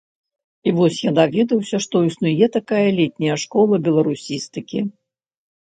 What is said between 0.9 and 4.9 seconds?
я даведаўся, што існуе такая летняя школа беларусістыкі.